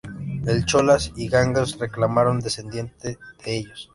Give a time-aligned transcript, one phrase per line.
[0.47, 3.87] El Cholas y Gangas reclamaron descendiente de ellos.